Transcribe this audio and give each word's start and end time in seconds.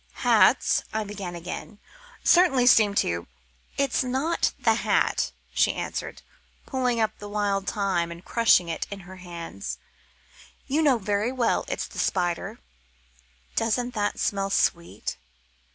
"Hats," 0.25 0.83
I 0.91 1.03
began 1.03 1.35
again, 1.35 1.77
"certainly 2.23 2.65
seem 2.65 2.95
to" 2.95 3.27
"It's 3.77 4.03
not 4.03 4.51
the 4.57 4.73
hat," 4.73 5.31
she 5.53 5.73
answered, 5.75 6.23
pulling 6.65 6.99
up 6.99 7.19
the 7.19 7.29
wild 7.29 7.67
thyme 7.69 8.09
and 8.11 8.25
crushing 8.25 8.67
it 8.67 8.87
in 8.89 9.01
her 9.01 9.17
hands, 9.17 9.77
"you 10.65 10.81
know 10.81 10.97
very 10.97 11.31
well 11.31 11.65
it's 11.67 11.85
the 11.85 11.99
spider. 11.99 12.57
Doesn't 13.55 13.93
that 13.93 14.19
smell 14.19 14.49
sweet?" 14.49 15.17